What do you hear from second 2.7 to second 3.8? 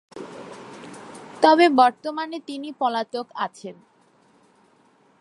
পলাতক আছেন।